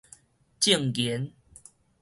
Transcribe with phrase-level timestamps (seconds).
[0.59, 1.31] 證言